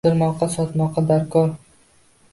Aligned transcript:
Oʻldirmoqqa, 0.07 0.47
sotmoqqa 0.53 1.05
darkor. 1.13 1.55